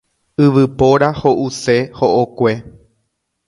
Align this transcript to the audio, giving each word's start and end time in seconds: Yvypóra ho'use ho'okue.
Yvypóra 0.45 1.11
ho'use 1.19 1.77
ho'okue. 2.01 2.59